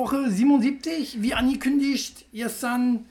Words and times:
Woche 0.00 0.30
77, 0.30 1.20
wie 1.20 1.34
angekündigt, 1.34 2.24
gestern 2.32 3.04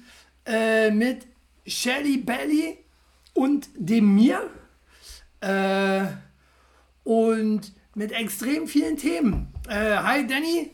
äh, 0.47 0.89
mit 0.89 1.27
Shelly 1.67 2.17
Belly 2.17 2.79
und 3.35 3.69
dem 3.75 4.15
mir. 4.15 4.49
Äh, 5.39 6.07
und 7.03 7.71
mit 7.93 8.11
extrem 8.11 8.67
vielen 8.67 8.97
Themen. 8.97 9.53
Äh, 9.67 9.97
hi 9.97 10.25
Danny. 10.25 10.71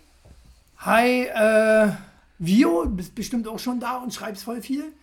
Hi 0.77 1.23
äh, 1.25 1.91
Vio. 2.39 2.85
Bist 2.85 3.13
bestimmt 3.13 3.45
auch 3.49 3.59
schon 3.59 3.81
da 3.81 3.97
und 3.97 4.13
schreibst 4.13 4.45
voll 4.45 4.61
viel. 4.61 4.93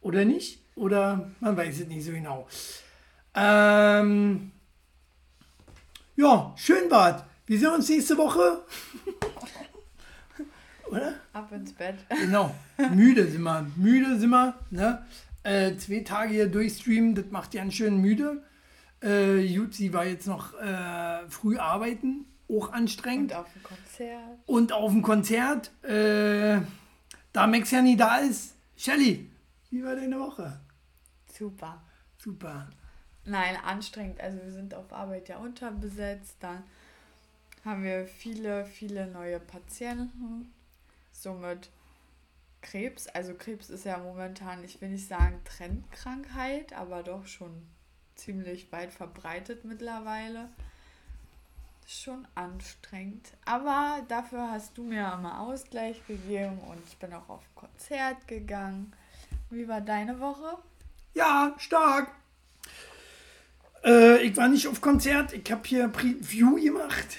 Oder 0.00 0.24
nicht? 0.24 0.58
Oder 0.74 1.30
man 1.40 1.54
weiß 1.54 1.80
es 1.80 1.86
nicht 1.86 2.06
so 2.06 2.12
genau. 2.12 2.48
Ähm, 3.34 4.52
ja, 6.16 6.54
schön 6.56 6.90
wart. 6.90 7.29
Wir 7.50 7.58
sehen 7.58 7.72
uns 7.72 7.88
nächste 7.88 8.16
Woche. 8.16 8.62
Oder? 10.88 11.14
Ab 11.32 11.50
ins 11.50 11.72
Bett. 11.72 11.96
Genau. 12.08 12.54
Müde 12.94 13.28
sind 13.28 13.42
wir. 13.42 13.66
Müde 13.74 14.20
sind 14.20 14.30
wir. 14.30 14.54
Ne? 14.70 15.04
Äh, 15.42 15.74
zwei 15.74 16.04
Tage 16.04 16.32
hier 16.32 16.48
durchstreamen, 16.48 17.16
das 17.16 17.24
macht 17.32 17.52
ja 17.54 17.62
einen 17.62 17.72
schön 17.72 17.96
müde. 17.96 18.44
Äh, 19.00 19.52
gut, 19.52 19.74
sie 19.74 19.92
war 19.92 20.06
jetzt 20.06 20.28
noch 20.28 20.54
äh, 20.60 21.28
früh 21.28 21.58
arbeiten, 21.58 22.24
auch 22.48 22.72
anstrengend. 22.72 23.32
Und 23.32 23.38
auf 23.38 23.52
dem 23.52 23.62
Konzert. 23.64 24.38
Und 24.46 24.72
auf 24.72 24.92
dem 24.92 25.02
Konzert, 25.02 25.72
äh, 25.82 26.60
da 27.32 27.46
Max 27.48 27.72
ja 27.72 27.82
nie 27.82 27.96
da 27.96 28.18
ist. 28.18 28.54
Shelly, 28.76 29.28
wie 29.70 29.82
war 29.82 29.96
deine 29.96 30.20
Woche? 30.20 30.60
Super. 31.36 31.82
Super. 32.16 32.68
Nein, 33.24 33.56
anstrengend. 33.66 34.20
Also 34.20 34.38
wir 34.40 34.52
sind 34.52 34.72
auf 34.72 34.92
Arbeit 34.92 35.28
ja 35.28 35.38
unterbesetzt. 35.38 36.36
Dann 36.38 36.62
haben 37.64 37.84
wir 37.84 38.06
viele, 38.06 38.64
viele 38.64 39.06
neue 39.06 39.40
Patienten. 39.40 40.52
Somit 41.12 41.70
Krebs. 42.62 43.06
Also 43.08 43.34
Krebs 43.34 43.70
ist 43.70 43.84
ja 43.84 43.98
momentan, 43.98 44.64
ich 44.64 44.80
will 44.80 44.90
nicht 44.90 45.08
sagen 45.08 45.40
Trendkrankheit, 45.44 46.72
aber 46.72 47.02
doch 47.02 47.26
schon 47.26 47.66
ziemlich 48.14 48.70
weit 48.72 48.92
verbreitet 48.92 49.64
mittlerweile. 49.64 50.48
Schon 51.86 52.26
anstrengend. 52.34 53.32
Aber 53.44 54.02
dafür 54.08 54.50
hast 54.50 54.78
du 54.78 54.84
mir 54.84 55.12
immer 55.12 55.40
Ausgleich 55.40 56.06
gegeben 56.06 56.58
und 56.68 56.78
ich 56.86 56.96
bin 56.98 57.12
auch 57.12 57.28
auf 57.28 57.42
Konzert 57.54 58.28
gegangen. 58.28 58.92
Wie 59.50 59.66
war 59.66 59.80
deine 59.80 60.20
Woche? 60.20 60.58
Ja, 61.14 61.54
stark. 61.58 62.12
Äh, 63.82 64.22
ich 64.22 64.36
war 64.36 64.48
nicht 64.48 64.68
auf 64.68 64.80
Konzert, 64.80 65.32
ich 65.32 65.50
habe 65.50 65.66
hier 65.66 65.88
Preview 65.88 66.56
gemacht. 66.56 67.16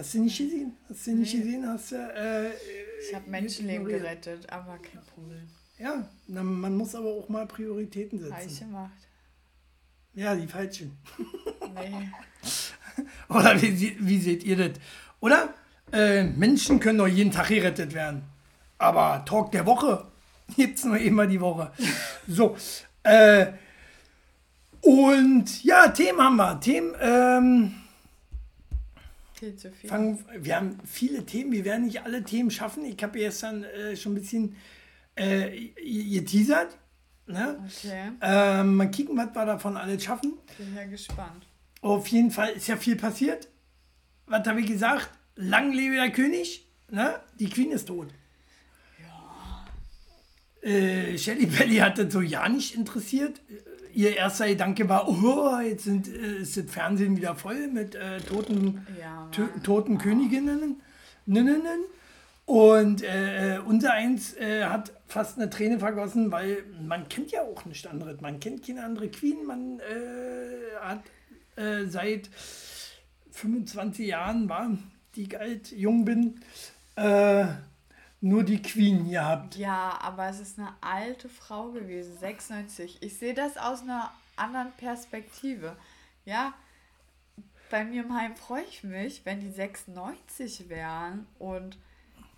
Hast 0.00 0.14
du 0.14 0.22
nicht 0.22 0.38
gesehen? 0.38 0.72
Hast 0.88 1.06
du 1.06 1.14
nicht 1.14 1.34
nee. 1.34 1.40
gesehen? 1.40 1.68
Hast 1.68 1.92
du, 1.92 1.96
äh, 1.96 2.48
ich 2.48 3.14
habe 3.14 3.28
Menschenleben 3.28 3.86
gerettet, 3.86 4.50
aber 4.50 4.78
kein 4.78 5.02
Problem. 5.14 5.46
Ja, 5.78 6.08
na, 6.26 6.42
man 6.42 6.74
muss 6.74 6.94
aber 6.94 7.08
auch 7.08 7.28
mal 7.28 7.46
Prioritäten 7.46 8.18
setzen. 8.18 8.34
Habe 8.34 8.46
ich 8.46 8.60
gemacht. 8.60 9.08
Ja, 10.14 10.34
die 10.34 10.46
falschen. 10.46 10.96
Nee. 11.74 12.08
Oder 13.28 13.60
wie, 13.60 13.94
wie 14.00 14.18
seht 14.18 14.42
ihr 14.42 14.56
das? 14.56 14.80
Oder? 15.20 15.52
Äh, 15.92 16.24
Menschen 16.24 16.80
können 16.80 16.96
doch 16.96 17.06
jeden 17.06 17.30
Tag 17.30 17.48
gerettet 17.48 17.92
werden. 17.92 18.22
Aber 18.78 19.22
Talk 19.26 19.52
der 19.52 19.66
Woche 19.66 20.06
gibt 20.56 20.78
es 20.78 20.84
nur 20.86 20.96
immer 20.96 21.26
die 21.26 21.42
Woche. 21.42 21.72
So. 22.26 22.56
Äh, 23.02 23.52
und 24.80 25.62
ja, 25.62 25.88
Themen 25.88 26.22
haben 26.22 26.36
wir. 26.36 26.58
Themen, 26.58 26.94
ähm, 27.02 27.74
viel 29.40 29.56
zu 29.56 29.72
viel. 29.72 29.88
Fangen, 29.88 30.24
wir 30.38 30.56
haben 30.56 30.78
viele 30.84 31.24
Themen, 31.24 31.50
wir 31.50 31.64
werden 31.64 31.86
nicht 31.86 32.02
alle 32.02 32.22
Themen 32.22 32.50
schaffen. 32.50 32.84
Ich 32.84 33.02
habe 33.02 33.18
gestern 33.18 33.64
äh, 33.64 33.96
schon 33.96 34.12
ein 34.12 34.16
bisschen 34.16 34.56
äh, 35.16 35.70
geteasert. 35.76 36.78
Ne? 37.26 37.58
Okay. 37.66 38.12
Ähm, 38.20 38.76
mal 38.76 38.90
kicken, 38.90 39.16
was 39.16 39.34
wir 39.34 39.46
davon 39.46 39.76
alles 39.76 40.04
schaffen. 40.04 40.34
Bin 40.58 40.76
ja 40.76 40.84
gespannt. 40.84 41.46
Auf 41.80 42.06
jeden 42.08 42.30
Fall 42.30 42.50
ist 42.50 42.68
ja 42.68 42.76
viel 42.76 42.96
passiert. 42.96 43.48
Was 44.26 44.46
habe 44.46 44.60
ich 44.60 44.66
gesagt? 44.66 45.10
Lang 45.36 45.72
lebe 45.72 45.94
der 45.94 46.10
König. 46.10 46.66
Ne? 46.90 47.18
Die 47.38 47.48
Queen 47.48 47.70
ist 47.70 47.86
tot. 47.86 48.08
Ja. 49.02 50.68
Äh, 50.68 51.16
Shelly 51.16 51.46
Belly 51.46 51.76
hat 51.76 51.98
das 51.98 52.12
so 52.12 52.20
ja 52.20 52.48
nicht 52.48 52.74
interessiert 52.74 53.40
ihr 53.94 54.16
erster 54.16 54.48
Gedanke 54.48 54.88
war, 54.88 55.08
oh, 55.08 55.58
jetzt 55.60 55.84
sind, 55.84 56.08
äh, 56.08 56.38
ist 56.38 56.56
das 56.56 56.64
Fernsehen 56.66 57.16
wieder 57.16 57.34
voll 57.34 57.68
mit 57.68 57.94
äh, 57.94 58.18
toten, 58.20 58.86
ja, 58.98 59.28
toten 59.62 59.98
Königinnen. 59.98 60.76
Und 62.46 63.02
äh, 63.02 63.58
unser 63.64 63.92
eins 63.92 64.36
äh, 64.36 64.64
hat 64.64 64.92
fast 65.06 65.38
eine 65.38 65.50
Träne 65.50 65.78
vergossen, 65.78 66.32
weil 66.32 66.64
man 66.82 67.08
kennt 67.08 67.30
ja 67.30 67.42
auch 67.42 67.64
nicht 67.64 67.86
anderes. 67.86 68.20
Man 68.20 68.40
kennt 68.40 68.66
keine 68.66 68.82
andere 68.84 69.08
Queen. 69.08 69.46
Man 69.46 69.78
äh, 69.78 70.76
hat 70.80 71.02
äh, 71.56 71.86
seit 71.86 72.28
25 73.30 74.06
Jahren, 74.06 74.48
war, 74.48 74.76
die 75.14 75.22
ich 75.22 75.38
alt 75.38 75.70
jung 75.70 76.04
bin, 76.04 76.40
nur 78.20 78.44
die 78.44 78.60
Queen 78.60 79.08
gehabt. 79.08 79.56
Ja, 79.56 79.98
aber 80.02 80.28
es 80.28 80.40
ist 80.40 80.58
eine 80.58 80.74
alte 80.80 81.28
Frau 81.28 81.70
gewesen, 81.70 82.16
96. 82.18 83.02
Ich 83.02 83.18
sehe 83.18 83.34
das 83.34 83.56
aus 83.56 83.82
einer 83.82 84.12
anderen 84.36 84.72
Perspektive. 84.72 85.76
Ja, 86.24 86.54
bei 87.70 87.84
mir 87.84 88.02
im 88.02 88.14
Heim 88.14 88.36
freue 88.36 88.64
ich 88.64 88.84
mich, 88.84 89.24
wenn 89.24 89.40
die 89.40 89.50
96 89.50 90.68
wären 90.68 91.26
und 91.38 91.78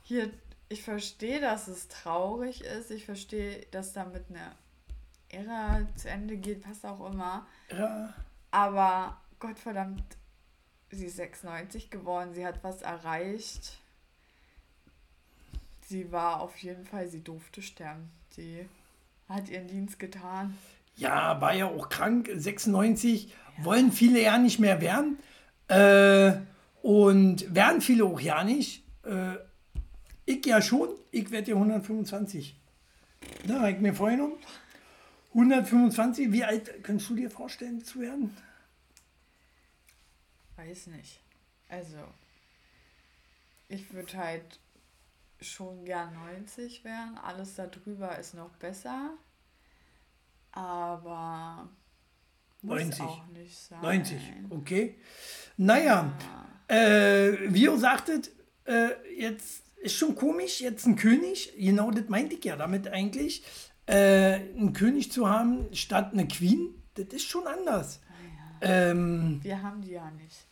hier, 0.03 0.31
ich 0.69 0.83
verstehe, 0.83 1.41
dass 1.41 1.69
es 1.69 1.89
traurig 1.89 2.63
ist, 2.63 2.91
ich 2.91 3.05
verstehe, 3.05 3.67
dass 3.71 3.93
damit 3.93 4.25
eine 4.29 4.53
Ära 5.29 5.87
zu 5.97 6.09
Ende 6.09 6.37
geht, 6.37 6.69
was 6.69 6.85
auch 6.85 7.11
immer. 7.11 7.47
Ja. 7.71 8.13
Aber 8.51 9.21
Gottverdammt, 9.41 10.05
sie 10.91 11.07
ist 11.07 11.17
96 11.17 11.91
geworden, 11.91 12.35
sie 12.35 12.47
hat 12.47 12.63
was 12.63 12.83
erreicht 12.83 13.82
sie 15.93 16.11
war 16.11 16.41
auf 16.41 16.57
jeden 16.57 16.85
Fall, 16.87 17.07
sie 17.07 17.23
durfte 17.23 17.63
sterben. 17.63 18.11
Sie 18.31 18.67
hat 19.29 19.49
ihren 19.49 19.69
Dienst 19.69 19.99
getan. 19.99 20.57
Ja, 20.97 21.41
war 21.41 21.55
ja 21.55 21.67
auch 21.67 21.89
krank, 21.91 22.31
96, 22.35 23.29
ja. 23.29 23.65
wollen 23.65 23.93
viele 23.93 24.21
ja 24.21 24.39
nicht 24.39 24.59
mehr 24.59 24.81
werden. 24.81 25.19
Äh, 25.69 26.33
und 26.83 27.55
werden 27.55 27.81
viele 27.81 28.05
auch 28.07 28.21
ja 28.21 28.43
nicht. 28.43 28.85
Äh, 29.05 29.37
ich 30.25 30.45
ja 30.47 30.61
schon, 30.63 30.89
ich 31.11 31.31
werde 31.31 31.51
ja 31.51 31.57
125. 31.57 32.57
Da 33.47 33.61
habe 33.61 33.73
ich 33.73 33.79
mir 33.79 33.95
vorgenommen. 33.95 34.37
125, 35.35 36.33
wie 36.33 36.45
alt 36.45 36.83
kannst 36.83 37.09
du 37.11 37.15
dir 37.15 37.31
vorstellen 37.31 37.85
zu 37.85 38.01
werden? 38.01 38.37
Weiß 40.57 40.87
nicht. 40.89 41.21
Also, 41.69 41.99
ich 43.69 43.93
würde 43.93 44.17
halt 44.17 44.59
schon 45.43 45.85
gern 45.85 46.13
90 46.15 46.85
wären. 46.85 47.19
Alles 47.19 47.55
darüber 47.55 48.19
ist 48.19 48.35
noch 48.35 48.51
besser. 48.57 49.11
Aber 50.53 51.69
90. 52.63 53.01
auch 53.01 53.27
nicht 53.29 53.59
sein. 53.59 53.81
90, 53.81 54.21
okay. 54.51 54.97
Naja, 55.57 56.13
ja. 56.69 56.77
äh, 56.77 57.53
wie 57.53 57.65
ihr 57.65 57.79
sagtet, 57.79 58.31
äh, 58.65 58.91
jetzt 59.19 59.65
ist 59.83 59.97
schon 59.97 60.15
komisch, 60.15 60.61
jetzt 60.61 60.87
ein 60.87 60.97
König, 60.97 61.53
genau 61.57 61.91
das 61.91 62.09
meinte 62.09 62.37
ich 62.37 62.45
ja 62.45 62.57
damit 62.57 62.89
eigentlich, 62.89 63.43
äh, 63.87 64.35
einen 64.35 64.73
König 64.73 65.11
zu 65.11 65.29
haben 65.29 65.75
statt 65.75 66.13
eine 66.13 66.29
Queen, 66.29 66.75
das 66.95 67.07
ist 67.07 67.25
schon 67.25 67.47
anders. 67.47 68.01
Ja. 68.61 68.91
Ähm, 68.91 69.41
Wir 69.43 69.63
haben 69.63 69.83
die 69.83 69.93
ja 69.93 70.11
nicht. 70.13 70.47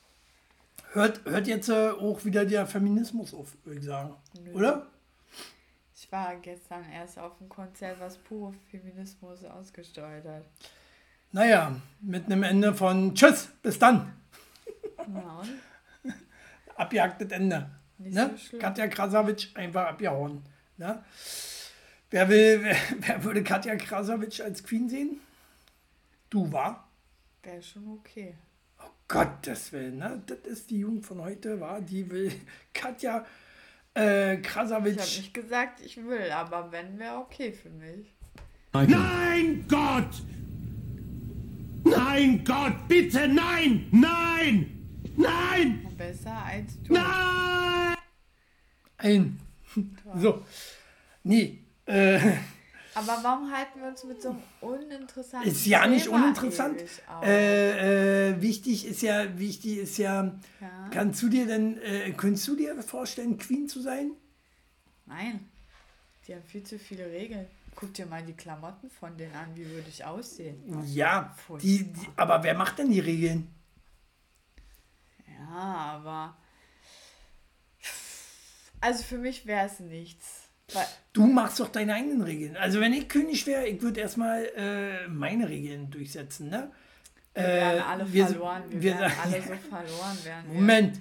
Hört, 0.93 1.25
hört 1.25 1.47
jetzt 1.47 1.69
äh, 1.69 1.91
auch 1.91 2.25
wieder 2.25 2.45
der 2.45 2.67
Feminismus 2.67 3.33
auf, 3.33 3.57
würde 3.65 3.79
ich 3.79 3.87
sagen. 3.87 4.15
Nö. 4.43 4.53
Oder? 4.55 4.87
Ich 5.95 6.11
war 6.11 6.35
gestern 6.37 6.85
erst 6.91 7.19
auf 7.19 7.39
dem 7.39 7.49
Konzert, 7.49 8.01
was 8.01 8.19
pure 8.19 8.53
Feminismus 8.71 9.45
ausgesteuert 9.45 10.25
hat. 10.25 10.45
Naja, 11.31 11.77
mit 12.01 12.27
einem 12.27 12.43
Ende 12.43 12.75
von 12.75 13.15
Tschüss, 13.15 13.51
bis 13.63 13.79
dann. 13.79 14.13
Abgejagtes 16.75 17.31
Ende. 17.31 17.71
Nicht 17.99 18.15
ne? 18.15 18.35
so 18.37 18.59
Katja 18.59 18.89
Krasavitsch 18.89 19.55
einfach 19.55 19.87
abgehauen. 19.87 20.43
Ne? 20.77 21.05
Wer, 22.11 22.29
will, 22.29 22.63
wer, 22.65 22.77
wer 22.99 23.25
würde 23.25 23.45
Katja 23.45 23.77
Krasavitsch 23.77 24.41
als 24.41 24.65
Queen 24.65 24.89
sehen? 24.89 25.21
Du, 26.31 26.51
war? 26.51 26.89
Wäre 27.43 27.63
schon 27.63 27.87
okay. 27.93 28.35
Gottes 29.11 29.73
Willen, 29.73 29.99
ne? 29.99 30.23
Das 30.25 30.39
ist 30.47 30.71
die 30.71 30.79
Jugend 30.79 31.05
von 31.05 31.21
heute, 31.21 31.59
war, 31.61 31.81
die 31.81 32.09
will 32.09 32.33
Katja 32.73 33.27
äh, 33.95 34.37
Krasavitsch. 34.37 34.95
Ich 34.95 35.01
habe 35.01 35.21
nicht 35.23 35.35
gesagt, 35.35 35.81
ich 35.85 35.97
will, 35.97 36.31
aber 36.31 36.71
wenn, 36.71 36.97
wäre 36.99 37.17
okay 37.17 37.53
für 37.53 37.71
mich. 37.71 38.15
Nein, 38.73 39.65
Gott! 39.69 40.23
Nein, 41.83 42.45
Gott, 42.45 42.87
bitte, 42.87 43.27
nein! 43.27 43.89
Nein! 43.91 44.87
Nein! 45.17 45.89
Besser 45.99 46.45
als 46.47 46.81
du. 46.83 46.95
Nein! 46.95 47.97
Ein. 48.97 49.41
So. 50.17 50.45
Nee. 51.23 51.59
Äh, 51.87 52.19
Aber 53.00 53.23
warum 53.25 53.50
halten 53.50 53.81
wir 53.81 53.88
uns 53.88 54.05
mit 54.05 54.20
so 54.20 54.31
einem 54.31 54.43
uninteressanten 54.61 55.50
ist 55.50 55.64
ja 55.67 55.87
nicht 55.87 56.05
Thema 56.05 56.17
uninteressant. 56.17 56.79
ewig 56.81 56.91
auf? 57.08 57.25
Äh, 57.25 58.29
äh, 58.31 58.43
wichtig 58.43 58.87
ist 58.87 59.02
ja, 59.02 59.38
wichtig 59.38 59.79
ist 59.79 59.97
ja, 59.99 60.38
Ja. 60.61 60.88
kannst 60.93 61.23
du 61.23 61.29
dir 61.29 61.47
denn, 61.47 61.81
äh, 61.81 62.12
könntest 62.12 62.47
du 62.49 62.56
dir 62.56 62.81
vorstellen, 62.82 63.38
Queen 63.38 63.69
zu 63.69 63.81
sein? 63.81 64.12
Nein, 65.06 65.49
die 66.26 66.35
haben 66.35 66.43
viel 66.44 66.62
zu 66.62 66.79
viele 66.79 67.06
Regeln. 67.11 67.47
Guck 67.75 67.94
dir 67.94 68.05
mal 68.06 68.23
die 68.23 68.35
Klamotten 68.35 68.91
von 68.91 69.17
denen 69.17 69.35
an, 69.35 69.56
wie 69.56 69.64
würde 69.67 69.88
ich 69.88 70.05
aussehen? 70.05 70.62
Ja, 70.87 71.35
die, 71.62 71.85
die, 71.93 72.08
aber 72.17 72.43
wer 72.43 72.55
macht 72.55 72.79
denn 72.79 72.91
die 72.91 73.00
Regeln? 73.00 73.49
Ja, 75.26 75.56
aber. 75.94 76.37
Also 78.82 79.03
für 79.03 79.19
mich 79.19 79.46
wäre 79.46 79.67
es 79.67 79.81
nichts. 79.81 80.50
Weil, 80.72 80.87
Du 81.12 81.26
machst 81.26 81.58
doch 81.58 81.69
deine 81.69 81.94
eigenen 81.94 82.22
Regeln. 82.22 82.56
Also 82.56 82.81
wenn 82.81 82.93
ich 82.93 83.08
König 83.08 83.44
wäre, 83.46 83.67
ich 83.67 83.82
würde 83.82 84.00
erstmal 84.00 84.44
äh, 84.56 85.08
meine 85.08 85.49
Regeln 85.49 85.90
durchsetzen, 85.90 86.49
ne? 86.50 86.70
wir 87.34 87.43
wären 87.44 87.82
alle 87.82 88.12
wir- 88.12 88.26
verloren. 88.28 88.62
Wir, 88.69 88.81
wir 88.81 88.99
wären 89.00 89.12
alle 89.25 89.43
so 89.43 89.55
verloren. 89.69 90.19
Wären. 90.25 90.55
Moment. 90.55 91.00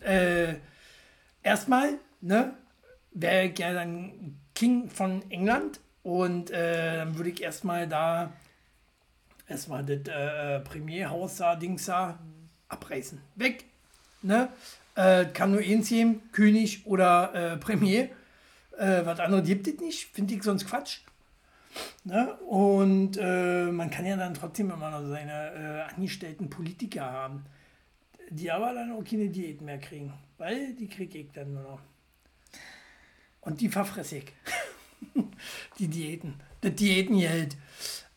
Äh, 0.00 0.54
erstmal, 1.42 1.94
ne, 2.20 2.54
wäre 3.12 3.46
ich 3.46 3.58
ja 3.58 3.72
dann 3.72 4.36
King 4.54 4.90
von 4.90 5.22
England 5.30 5.80
und 6.02 6.50
äh, 6.50 6.96
dann 6.96 7.16
würde 7.16 7.30
ich 7.30 7.40
erstmal 7.42 7.88
da 7.88 8.32
erstmal 9.48 9.84
das 9.84 10.08
äh, 10.12 10.60
Premierhaus 10.60 11.36
da, 11.36 11.54
Dings 11.56 11.86
da, 11.86 12.18
abreißen. 12.68 13.20
Weg. 13.36 13.64
Ne? 14.22 14.48
Äh, 14.96 15.26
kann 15.26 15.52
nur 15.52 15.60
eins 15.60 15.88
geben, 15.88 16.22
König 16.32 16.86
oder 16.86 17.52
äh, 17.52 17.56
Premier. 17.58 18.08
Äh, 18.78 19.04
was 19.06 19.20
anderes 19.20 19.46
gibt 19.46 19.66
es 19.66 19.78
nicht, 19.80 20.08
finde 20.12 20.34
ich 20.34 20.42
sonst 20.42 20.66
Quatsch. 20.66 21.00
Ne? 22.04 22.34
Und 22.34 23.16
äh, 23.20 23.66
man 23.66 23.90
kann 23.90 24.06
ja 24.06 24.16
dann 24.16 24.34
trotzdem 24.34 24.70
immer 24.70 24.90
noch 24.90 25.08
seine 25.08 25.86
äh, 25.88 25.94
angestellten 25.94 26.48
Politiker 26.50 27.02
haben 27.10 27.44
die 28.30 28.50
aber 28.50 28.74
dann 28.74 28.92
auch 28.92 29.04
keine 29.04 29.28
Diät 29.28 29.60
mehr 29.60 29.78
kriegen, 29.78 30.12
weil 30.38 30.74
die 30.74 30.88
kriege 30.88 31.18
ich 31.18 31.32
dann 31.32 31.54
nur 31.54 31.62
noch. 31.62 31.80
Und 33.40 33.60
die 33.60 33.68
verfresse 33.68 34.18
ich. 34.18 34.32
die 35.78 35.88
Diäten. 35.88 36.34
Das 36.60 36.74
Diätengeld. 36.74 37.56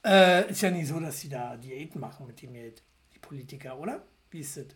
Äh, 0.03 0.49
ist 0.49 0.61
ja 0.61 0.71
nicht 0.71 0.87
so, 0.87 0.99
dass 0.99 1.19
sie 1.19 1.29
da 1.29 1.57
Diäten 1.57 1.99
machen 1.99 2.27
mit 2.27 2.41
dem 2.41 2.53
Geld, 2.53 2.81
die 3.13 3.19
Politiker, 3.19 3.77
oder? 3.77 4.03
Wie 4.31 4.39
ist 4.39 4.55
das? 4.55 4.67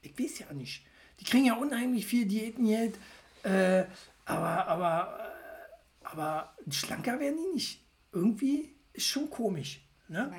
Ich 0.00 0.18
weiß 0.18 0.38
ja 0.40 0.52
nicht. 0.54 0.84
Die 1.20 1.24
kriegen 1.24 1.44
ja 1.44 1.54
unheimlich 1.54 2.06
viel 2.06 2.26
Diätengeld, 2.26 2.96
äh, 3.42 3.84
aber, 4.28 4.66
aber, 4.66 5.18
aber 6.02 6.54
schlanker 6.70 7.18
werden 7.18 7.38
die 7.38 7.54
nicht. 7.54 7.82
Irgendwie 8.12 8.74
ist 8.92 9.06
schon 9.06 9.30
komisch. 9.30 9.80
Ne? 10.08 10.32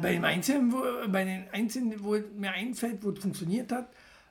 Bei, 0.00 0.12
dem 0.12 0.24
Einzelnen, 0.24 0.72
wo, 0.72 0.82
bei 1.08 1.24
den 1.24 1.48
Einzelnen, 1.50 2.02
wo 2.02 2.16
mir 2.36 2.52
einfällt, 2.52 3.02
wo 3.02 3.10
es 3.10 3.18
funktioniert 3.18 3.72
hat, 3.72 3.88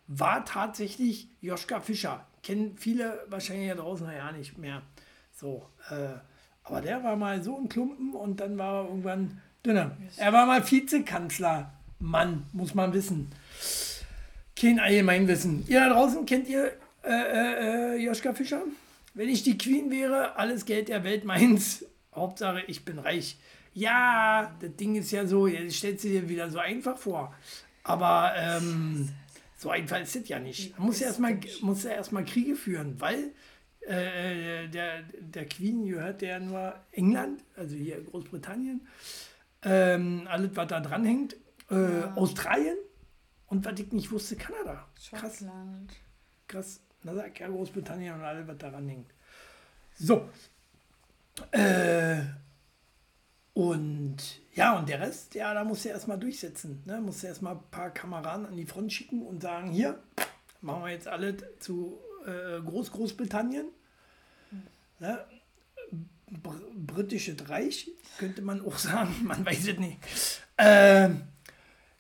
war 0.08 0.46
tatsächlich 0.46 1.30
Joschka 1.42 1.82
Fischer. 1.82 2.26
Kennen 2.42 2.78
viele 2.78 3.26
wahrscheinlich 3.28 3.68
ja 3.68 3.76
draußen 3.76 4.10
ja 4.10 4.32
nicht 4.32 4.58
mehr. 4.58 4.82
So, 5.34 5.68
äh, 5.90 6.18
aber 6.64 6.82
der 6.82 7.04
war 7.04 7.16
mal 7.16 7.44
so 7.44 7.58
ein 7.58 7.68
Klumpen 7.68 8.14
und 8.14 8.40
dann 8.40 8.58
war 8.58 8.84
er 8.84 8.88
irgendwann 8.90 9.42
dünner. 9.66 9.98
Er 10.16 10.32
war 10.32 10.46
mal 10.46 10.70
Vizekanzler. 10.70 11.74
Mann, 12.00 12.46
muss 12.54 12.74
man 12.76 12.94
wissen. 12.94 13.30
Kein 14.56 14.80
Allgemeinwissen. 14.80 15.66
Ihr 15.68 15.80
da 15.80 15.90
draußen 15.90 16.26
kennt 16.26 16.48
ihr 16.48 16.72
äh, 17.04 17.10
äh, 17.10 17.96
äh, 17.96 18.06
Joschka 18.06 18.34
Fischer? 18.34 18.62
Wenn 19.18 19.30
ich 19.30 19.42
die 19.42 19.58
Queen 19.58 19.90
wäre, 19.90 20.36
alles 20.36 20.66
Geld 20.66 20.90
der 20.90 21.04
Welt 21.04 21.26
meins. 21.26 21.84
Hauptsache, 22.14 22.62
ich 22.68 22.86
bin 22.86 23.00
reich. 23.00 23.40
Ja, 23.74 24.56
das 24.60 24.76
Ding 24.76 24.96
ist 24.96 25.10
ja 25.10 25.26
so, 25.26 25.48
jetzt 25.48 25.78
stellst 25.78 26.04
du 26.04 26.10
dir 26.10 26.30
wieder 26.30 26.52
so 26.52 26.60
einfach 26.60 27.00
vor. 27.00 27.34
Aber 27.82 28.34
ähm, 28.38 29.10
so 29.58 29.72
einfach 29.72 30.00
ist 30.00 30.16
das 30.16 30.28
ja 30.28 30.38
nicht. 30.38 30.78
Man 30.78 30.86
muss 30.86 31.00
ja 31.00 31.08
erstmal 31.08 31.40
muss 31.62 31.82
ja 31.82 31.92
erstmal 31.92 32.26
Kriege 32.26 32.56
führen, 32.56 33.02
weil 33.02 33.32
äh, 33.82 34.68
der, 34.68 35.02
der 35.20 35.46
Queen 35.48 35.88
gehört 35.88 36.22
ja 36.22 36.40
nur 36.40 36.76
England, 36.92 37.44
also 37.56 37.76
hier 37.76 38.00
Großbritannien. 38.04 38.86
Ähm, 39.64 40.28
alles, 40.30 40.52
was 40.54 40.68
da 40.68 40.80
dran 40.80 41.06
hängt. 41.06 41.36
Äh, 41.72 42.04
Australien 42.16 42.78
und 43.48 43.66
was 43.66 43.80
ich 43.80 43.92
nicht 43.92 44.12
wusste, 44.12 44.36
Kanada. 44.36 44.88
Krass, 45.10 45.40
Schottland. 45.40 45.92
krass. 46.48 46.82
Na 47.08 47.16
sag 47.16 47.40
ja 47.40 47.48
Großbritannien 47.48 48.16
und 48.16 48.22
alles, 48.22 48.46
was 48.46 48.58
daran 48.58 48.90
hängt. 48.90 49.10
So. 49.98 50.28
Äh, 51.52 52.18
und 53.54 54.18
ja, 54.54 54.78
und 54.78 54.90
der 54.90 55.00
Rest, 55.00 55.34
ja, 55.34 55.54
da 55.54 55.64
muss 55.64 55.86
er 55.86 55.94
erstmal 55.94 56.20
durchsetzen. 56.20 56.84
Ne? 56.86 57.00
Muss 57.00 57.24
er 57.24 57.30
erstmal 57.30 57.56
ein 57.56 57.64
paar 57.72 57.92
Kameraden 57.92 58.46
an 58.46 58.58
die 58.58 58.66
Front 58.66 58.92
schicken 58.92 59.22
und 59.22 59.42
sagen, 59.42 59.72
hier, 59.72 60.04
machen 60.60 60.84
wir 60.84 60.92
jetzt 60.92 61.08
alle 61.08 61.38
zu 61.60 61.98
äh, 62.26 62.60
Groß-Großbritannien. 62.60 63.68
Ne? 65.00 65.26
Br 66.30 66.56
Britisches 66.76 67.48
Reich, 67.48 67.90
könnte 68.18 68.42
man 68.42 68.66
auch 68.66 68.78
sagen, 68.78 69.16
man 69.24 69.46
weiß 69.46 69.70
es 69.70 69.80
nicht. 69.80 69.98
Ähm, 70.58 71.22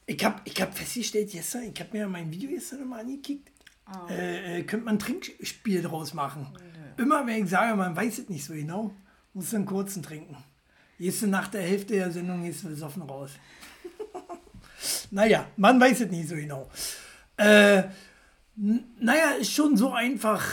ich 0.06 0.22
habe 0.26 0.42
ich 0.44 0.62
hab 0.62 0.78
festgestellt 0.78 1.32
gestern, 1.32 1.64
ich 1.64 1.80
habe 1.80 1.98
mir 1.98 2.10
mein 2.10 2.30
Video 2.30 2.50
gestern 2.50 2.82
nochmal 2.82 3.02
angekickt, 3.02 3.50
Oh. 3.94 4.12
äh, 4.12 4.64
könnte 4.64 4.86
man 4.86 4.96
ein 4.96 5.00
Trinkspiel 5.00 5.82
draus 5.82 6.14
machen. 6.14 6.48
Immer 6.98 7.26
wenn 7.26 7.44
ich 7.44 7.50
sage, 7.50 7.76
man 7.76 7.96
weiß 7.96 8.20
es 8.20 8.30
nicht 8.30 8.44
so 8.44 8.54
genau, 8.54 8.94
musst 9.34 9.54
du 9.54 9.58
einen 9.58 9.66
kurzen 9.66 10.04
trinken. 10.04 10.36
Gehst 10.98 11.22
du 11.22 11.28
nach 11.28 11.48
der 11.48 11.62
Hälfte 11.62 11.94
der 11.94 12.12
Sendung, 12.12 12.44
gehst 12.44 12.64
du 12.64 12.70
besoffen 12.70 13.04
raus. 13.04 13.32
naja, 15.12 15.48
man 15.58 15.80
weiß 15.80 16.02
es 16.02 16.12
nicht 16.12 16.28
so 16.28 16.36
genau. 16.36 16.70
Äh, 17.38 17.84
naja, 18.56 19.32
ist 19.40 19.54
schon 19.54 19.78
so 19.78 19.94
einfach. 19.94 20.44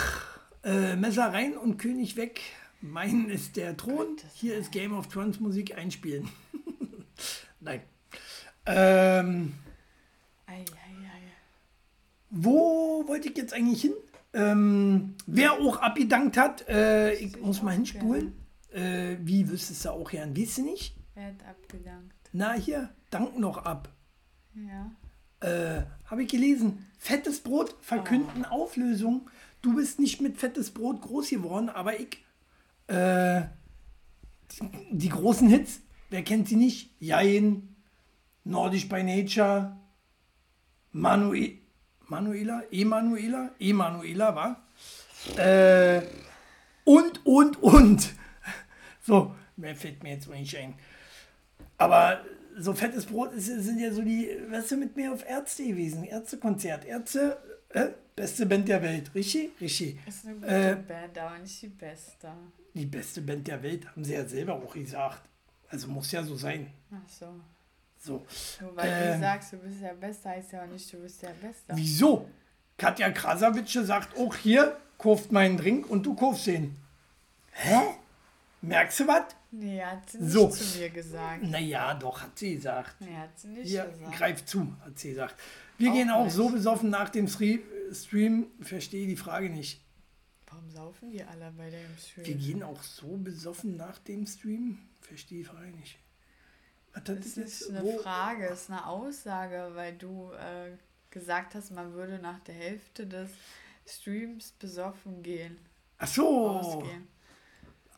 Äh, 0.63 0.97
Messer 0.97 1.33
rein 1.33 1.57
und 1.57 1.79
König 1.79 2.17
weg. 2.17 2.41
Mein 2.81 3.29
ist 3.31 3.57
der 3.57 3.77
Thron. 3.77 4.17
Hier 4.35 4.57
ist 4.57 4.73
Game 4.73 4.95
of 4.95 5.09
Thrones 5.09 5.41
Musik 5.41 5.77
einspielen. 5.77 6.29
Nein. 7.61 7.81
Ähm, 8.67 9.55
ei, 10.47 10.61
ei. 10.61 10.84
Wo 12.35 13.05
wollte 13.07 13.29
ich 13.29 13.37
jetzt 13.37 13.55
eigentlich 13.55 13.83
hin? 13.83 13.95
Ähm, 14.33 15.15
wer 15.27 15.53
auch 15.53 15.77
abgedankt 15.77 16.37
hat, 16.37 16.69
äh, 16.69 17.15
ich 17.15 17.41
muss 17.41 17.63
mal 17.63 17.73
hinspulen. 17.73 18.33
Äh, 18.73 19.17
wie 19.21 19.49
wüsstest 19.49 19.85
du 19.85 19.91
auch 19.91 20.11
gern? 20.11 20.37
Weißt 20.37 20.59
du 20.59 20.63
nicht? 20.63 20.97
Wer 21.15 21.27
hat 21.29 21.45
abgedankt? 21.49 22.15
Na 22.33 22.55
hier, 22.55 22.91
dank 23.11 23.39
noch 23.39 23.59
ab. 23.59 23.89
Ja. 24.55 24.91
Äh, 25.41 25.85
Habe 26.07 26.25
ich 26.25 26.29
gelesen. 26.29 26.87
Fettes 26.99 27.41
Brot 27.41 27.77
verkünden 27.81 28.45
Auflösung. 28.45 29.31
Du 29.63 29.77
bist 29.77 30.01
nicht 30.01 30.21
mit 30.21 30.39
fettes 30.39 30.73
Brot 30.73 31.01
groß 31.03 31.31
geworden, 31.31 31.69
aber 31.69 32.01
ich. 32.01 32.25
Äh, 32.89 33.43
die, 34.51 34.69
die 34.91 35.09
großen 35.09 35.49
Hits, 35.49 35.81
wer 36.11 36.23
kennt 36.23 36.49
sie 36.49 36.57
nicht? 36.57 36.91
Jein, 36.99 37.77
Nordisch 38.43 38.89
by 38.89 39.03
Nature, 39.03 39.77
Manuel, 40.93 41.59
Manuela, 42.15 42.63
Emanuela, 42.71 43.51
Emanuela, 43.59 44.35
war. 44.37 44.63
Äh, 45.37 46.01
und, 46.85 47.27
und, 47.27 47.61
und. 47.61 48.11
So, 49.03 49.35
mehr 49.57 49.75
fällt 49.75 50.03
mir 50.05 50.13
jetzt 50.13 50.29
nicht 50.29 50.57
ein. 50.57 50.75
Aber 51.77 52.21
so 52.57 52.73
fettes 52.73 53.07
Brot 53.07 53.33
ist, 53.33 53.47
sind 53.47 53.81
ja 53.81 53.93
so 53.93 54.03
die, 54.03 54.31
weißt 54.49 54.71
du, 54.71 54.77
mit 54.77 54.95
mir 54.95 55.13
auf 55.13 55.27
Ärzte 55.29 55.67
gewesen. 55.67 56.05
Ärztekonzert. 56.05 56.85
Ärzte, 56.85 57.37
äh, 57.71 57.89
beste 58.15 58.47
Band 58.47 58.69
der 58.69 58.81
Welt. 58.81 59.13
Richtig? 59.13 59.51
Richtig. 59.61 59.99
Ist 60.07 60.25
eine 60.25 60.35
gute 60.37 60.47
Äh, 60.47 60.77
Band, 60.77 61.19
aber 61.19 61.39
nicht 61.39 61.61
die 61.63 61.69
beste. 61.69 62.29
Die 62.75 62.87
beste 62.87 63.23
Band 63.23 63.49
der 63.49 63.61
Welt, 63.61 63.89
haben 63.89 64.05
sie 64.05 64.15
ja 64.15 64.25
selber 64.25 64.55
auch 64.55 64.73
gesagt. 64.73 65.23
Also 65.69 65.89
muss 65.89 66.13
ja 66.13 66.23
so 66.23 66.37
sein. 66.37 66.71
Ach 66.93 67.09
so. 67.09 67.27
So. 68.05 68.27
Nur 68.61 68.77
weil 68.77 68.89
Ähm. 68.91 69.13
du 69.15 69.21
sagst, 69.21 69.53
du 69.53 69.57
bist 69.59 69.81
der 69.81 69.95
Beste, 69.95 70.29
heißt 70.29 70.53
ja 70.53 70.63
auch 70.63 70.67
nicht, 70.67 70.93
du 70.93 70.99
bist 70.99 71.23
der 71.23 71.31
Beste. 71.31 71.73
Wieso? 71.75 72.29
Katja 72.77 73.11
Krasavice 73.11 73.73
sagt 73.87 74.19
auch 74.19 74.35
hier, 74.37 74.77
kauft 74.99 75.33
meinen 75.33 75.57
Drink 75.57 75.89
und 75.89 76.05
du 76.05 76.15
kaufst 76.15 76.47
den. 76.47 76.77
Hä? 77.53 77.81
Merkst 78.61 79.01
du 79.01 79.07
was? 79.09 79.23
Nee, 79.51 79.83
hat 79.83 80.11
sie 80.11 80.19
nicht 80.19 80.33
So. 80.33 80.49
zu 80.49 80.79
mir 80.79 80.91
gesagt. 80.91 81.43
Naja, 81.45 81.95
doch, 81.95 82.21
hat 82.23 82.39
sie 82.39 82.55
gesagt. 82.57 82.97
Nee, 83.01 83.15
hat 83.17 83.39
sie 83.39 83.49
nicht 83.49 83.69
Hier, 83.69 83.85
gesagt. 83.87 84.17
greif 84.17 84.45
zu, 84.45 84.75
hat 84.85 84.99
sie 84.99 85.11
gesagt. 85.11 85.37
Wir 85.79 85.91
Auch 85.91 85.95
gehen 85.95 86.11
auch 86.11 86.25
nicht. 86.25 86.35
so 86.35 86.49
besoffen 86.51 86.91
nach 86.91 87.09
dem 87.11 87.27
Stre- 87.27 87.61
Stream, 87.93 88.47
verstehe 88.61 89.07
die 89.07 89.17
Frage 89.17 89.49
nicht. 89.51 89.81
Warum 90.51 90.69
saufen 90.71 91.11
die 91.11 91.23
alle 91.23 91.53
bei 91.57 91.71
dem 91.71 91.81
Wir 92.17 92.25
Stream? 92.25 92.39
gehen 92.39 92.63
auch 92.63 92.83
so 92.83 93.17
besoffen 93.17 93.77
nach 93.77 93.99
dem 93.99 94.27
Stream, 94.27 94.79
verstehe 95.01 95.39
die 95.39 95.45
Frage 95.45 95.69
nicht. 95.71 95.99
Das 96.95 97.19
das 97.19 97.37
jetzt? 97.37 97.63
ist 97.63 97.71
eine 97.71 97.83
Wo? 97.83 97.99
Frage, 97.99 98.47
ist 98.47 98.71
eine 98.71 98.87
Aussage, 98.87 99.71
weil 99.75 99.95
du 99.95 100.31
äh, 100.33 100.77
gesagt 101.11 101.55
hast, 101.55 101.73
man 101.73 101.93
würde 101.95 102.19
nach 102.19 102.41
der 102.41 102.55
Hälfte 102.55 103.07
des 103.07 103.31
Streams 103.87 104.53
besoffen 104.53 105.23
gehen. 105.23 105.59
Ach 105.99 106.07
so. 106.07 106.49
Ausgehen. 106.49 107.09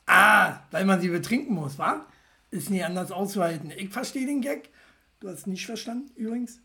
Ah, 0.07 0.61
weil 0.71 0.85
man 0.85 1.01
sie 1.01 1.09
betrinken 1.09 1.55
muss, 1.55 1.79
wa? 1.79 2.07
Ist 2.51 2.71
nie 2.71 2.83
anders 2.83 3.11
auszuhalten. 3.11 3.73
Ich 3.77 3.91
verstehe 3.91 4.27
den 4.27 4.41
Gag. 4.41 4.71
Du 5.21 5.29
hast 5.29 5.47
nicht 5.47 5.67
verstanden, 5.67 6.11
übrigens. 6.15 6.61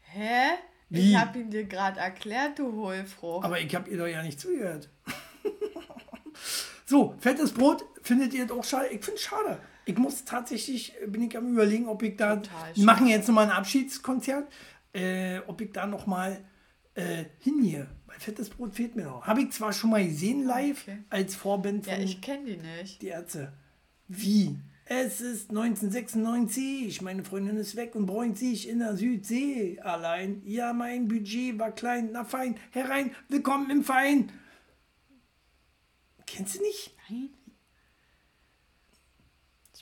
Hä? 0.00 0.50
Wie? 0.88 1.10
Ich 1.10 1.16
habe 1.16 1.38
ihn 1.38 1.50
dir 1.50 1.64
gerade 1.64 2.00
erklärt, 2.00 2.58
du 2.58 2.72
Hohlfrucht. 2.72 3.44
Aber 3.44 3.60
ich 3.60 3.74
habe 3.74 3.88
ihr 3.90 3.98
doch 3.98 4.06
ja 4.06 4.22
nicht 4.22 4.40
zugehört. 4.40 4.88
so, 6.84 7.14
fettes 7.18 7.52
Brot, 7.52 7.84
findet 8.02 8.34
ihr 8.34 8.50
auch 8.52 8.64
schade? 8.64 8.88
Ich 8.88 9.04
finde 9.04 9.18
es 9.18 9.22
schade. 9.22 9.60
Ich 9.86 9.96
muss 9.98 10.24
tatsächlich, 10.24 10.94
äh, 11.02 11.06
bin 11.06 11.22
ich 11.22 11.36
am 11.36 11.52
überlegen, 11.52 11.86
ob 11.88 12.02
ich 12.02 12.16
da, 12.16 12.40
wir 12.74 12.84
machen 12.84 13.06
jetzt 13.06 13.28
nochmal 13.28 13.46
ein 13.46 13.52
Abschiedskonzert, 13.52 14.50
äh, 14.92 15.40
ob 15.46 15.60
ich 15.60 15.72
da 15.72 15.86
nochmal 15.86 16.44
äh, 16.94 17.24
hingehe. 17.40 17.88
Weil 18.06 18.18
fettes 18.18 18.48
Brot 18.50 18.74
fehlt 18.74 18.96
mir 18.96 19.04
noch. 19.04 19.26
Habe 19.26 19.42
ich 19.42 19.50
zwar 19.50 19.72
schon 19.72 19.90
mal 19.90 20.04
gesehen 20.04 20.44
live, 20.44 20.82
Okay. 20.82 20.98
als 21.10 21.34
Vorband 21.34 21.86
ja, 21.86 21.94
von 21.94 22.02
ich 22.04 22.20
kenne 22.20 22.44
die 22.44 22.56
nicht. 22.56 23.02
die 23.02 23.08
Ärzte. 23.08 23.52
Wie? 24.08 24.58
Es 24.86 25.22
ist 25.22 25.48
1996, 25.50 27.00
meine 27.00 27.24
Freundin 27.24 27.56
ist 27.56 27.74
weg 27.74 27.94
und 27.94 28.04
bräunt 28.04 28.36
sich 28.36 28.68
in 28.68 28.80
der 28.80 28.96
Südsee 28.98 29.80
allein. 29.80 30.42
Ja, 30.44 30.74
mein 30.74 31.08
Budget 31.08 31.58
war 31.58 31.72
klein, 31.72 32.10
na 32.12 32.22
fein, 32.24 32.56
herein, 32.70 33.10
willkommen 33.30 33.70
im 33.70 33.82
Verein. 33.82 34.30
Kennst 36.26 36.56
du 36.56 36.62
nicht? 36.62 36.94
Nein. 37.08 37.30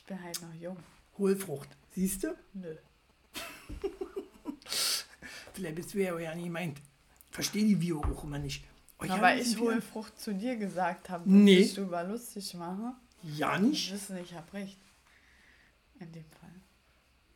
Ich 0.03 0.07
bin 0.07 0.21
halt 0.21 0.41
noch 0.41 0.53
jung. 0.53 0.77
Hohlfrucht, 1.17 1.69
siehst 1.95 2.23
du? 2.25 2.35
Nö. 2.53 2.75
Vielleicht 5.53 5.75
bist 5.75 5.93
du 5.93 5.99
ja 6.03 6.13
auch 6.13 6.19
ja 6.19 6.35
nie 6.35 6.49
meint. 6.49 6.81
Versteh 7.31 7.61
die 7.63 7.79
Video 7.79 8.01
auch 8.03 8.23
immer 8.25 8.37
nicht. 8.39 8.65
Ja, 9.01 9.13
Aber 9.15 9.35
ich 9.35 9.57
Hohlfrucht 9.57 10.19
zu 10.19 10.33
dir 10.33 10.57
gesagt 10.57 11.09
habe, 11.09 11.29
Nee. 11.29 11.57
dich 11.57 11.73
drüber 11.75 12.03
lustig 12.03 12.53
machen. 12.55 12.95
Ja 13.23 13.55
Ich 13.55 13.61
nicht? 13.61 13.93
wissen, 13.93 14.17
ich 14.17 14.33
habe 14.33 14.51
recht. 14.53 14.77
In 15.99 16.11
dem 16.11 16.25
Fall. 16.39 16.51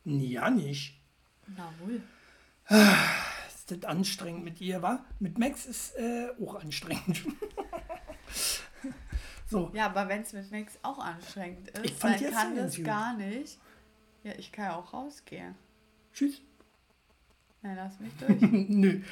Ja 0.05 0.49
nicht. 0.49 0.99
Na 1.47 1.71
wohl. 1.79 2.01
Ist 3.47 3.71
das 3.71 3.83
anstrengend 3.85 4.43
mit 4.43 4.59
ihr, 4.61 4.81
wa? 4.81 5.05
Mit 5.19 5.37
Max 5.37 5.65
ist 5.65 5.95
äh, 5.97 6.29
auch 6.41 6.55
anstrengend. 6.55 7.21
so, 9.49 9.71
Ja, 9.73 9.85
aber 9.87 10.07
wenn 10.09 10.21
es 10.21 10.33
mit 10.33 10.51
Max 10.51 10.77
auch 10.83 10.99
anstrengend 10.99 11.71
Ich 11.83 11.91
ist, 11.91 11.99
fand 12.01 12.21
dann 12.21 12.31
kann 12.31 12.55
das 12.55 12.83
gar 12.83 13.13
nicht. 13.15 13.57
Ja, 14.23 14.33
ich 14.37 14.51
kann 14.51 14.65
ja 14.65 14.75
auch 14.75 14.93
rausgehen. 14.93 15.55
tschüss. 16.13 16.41
Na, 17.61 17.73
lass 17.73 17.99
mich 17.99 18.11
durch. 18.17 18.41
Nö. 18.69 19.01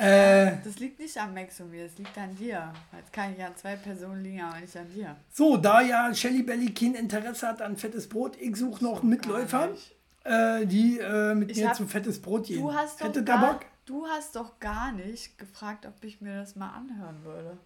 Äh, 0.00 0.58
Das 0.62 0.78
liegt 0.78 1.00
nicht 1.00 1.16
an 1.18 1.34
Max 1.34 1.58
und 1.60 1.70
mir, 1.72 1.84
es 1.86 1.98
liegt 1.98 2.16
an 2.16 2.32
dir. 2.36 2.72
Jetzt 2.96 3.12
kann 3.12 3.32
ich 3.34 3.42
an 3.42 3.56
zwei 3.56 3.74
Personen 3.74 4.22
liegen, 4.22 4.40
aber 4.42 4.60
nicht 4.60 4.76
an 4.76 4.88
dir. 4.94 5.16
So, 5.32 5.56
da 5.56 5.80
ja 5.80 6.14
Shelly 6.14 6.44
Belly 6.44 6.72
kein 6.72 6.94
Interesse 6.94 7.48
hat 7.48 7.60
an 7.60 7.76
fettes 7.76 8.08
Brot, 8.08 8.36
ich 8.40 8.54
suche 8.54 8.84
noch 8.84 9.02
Mitläufer, 9.02 9.70
äh, 10.22 10.64
die 10.66 11.00
äh, 11.00 11.34
mit 11.34 11.50
Ich 11.50 11.56
mir 11.58 11.70
hab- 11.70 11.74
zu 11.76 11.86
fettes 11.88 12.22
Brot 12.22 12.46
gehen. 12.46 12.60
Du 12.60 12.72
hast, 12.72 13.00
doch 13.00 13.06
Hättet 13.08 13.26
gar, 13.26 13.58
du 13.86 14.06
hast 14.06 14.36
doch 14.36 14.60
gar 14.60 14.92
nicht 14.92 15.36
gefragt, 15.36 15.84
ob 15.84 15.94
ich 16.04 16.20
mir 16.20 16.36
das 16.36 16.54
mal 16.54 16.70
anhören 16.70 17.24
würde. 17.24 17.58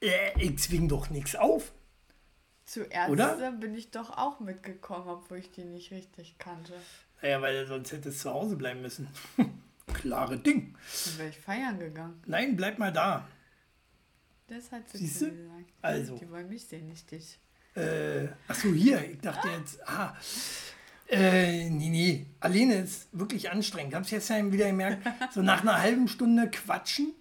Äh, 0.00 0.42
ich 0.42 0.58
zwing 0.58 0.88
doch 0.88 1.10
nichts 1.10 1.34
auf. 1.34 1.72
Zuerst 2.64 3.10
Oder? 3.10 3.52
bin 3.52 3.74
ich 3.74 3.90
doch 3.92 4.10
auch 4.10 4.40
mitgekommen, 4.40 5.08
obwohl 5.08 5.38
ich 5.38 5.52
die 5.52 5.64
nicht 5.64 5.92
richtig 5.92 6.36
kannte. 6.38 6.72
Naja, 7.22 7.40
weil 7.40 7.66
sonst 7.66 7.92
hätte 7.92 8.08
es 8.08 8.18
zu 8.18 8.30
Hause 8.32 8.56
bleiben 8.56 8.82
müssen. 8.82 9.08
Klare 9.94 10.38
Ding. 10.38 10.76
Dann 11.04 11.18
wäre 11.18 11.28
ich 11.28 11.38
feiern 11.38 11.78
gegangen. 11.78 12.20
Nein, 12.26 12.56
bleib 12.56 12.78
mal 12.78 12.92
da. 12.92 13.26
Das 14.48 14.70
hat 14.72 14.88
sie 14.90 14.98
Siehst 14.98 15.18
zu 15.20 15.26
du? 15.26 15.32
mir 15.32 15.42
gesagt. 15.42 15.72
Also. 15.82 16.16
Die 16.18 16.30
wollen 16.30 16.48
mich 16.48 16.64
sehen, 16.66 16.88
nicht 16.88 17.10
dich. 17.10 17.38
Äh, 17.76 18.28
ach 18.48 18.54
so, 18.54 18.72
hier. 18.72 19.10
Ich 19.10 19.20
dachte 19.20 19.48
jetzt, 19.48 19.88
ah. 19.88 20.16
Äh, 21.08 21.70
nee, 21.70 21.88
nee. 21.88 22.26
Alleine 22.40 22.80
ist 22.80 23.08
wirklich 23.12 23.50
anstrengend. 23.50 23.94
Hab's 23.94 24.10
jetzt 24.10 24.28
ja 24.28 24.52
wieder 24.52 24.66
gemerkt. 24.66 25.06
So 25.32 25.40
nach 25.40 25.62
einer 25.62 25.80
halben 25.80 26.08
Stunde 26.08 26.50
quatschen 26.50 27.14